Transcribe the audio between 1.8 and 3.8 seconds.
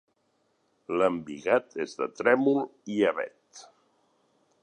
és de trèmol i avet.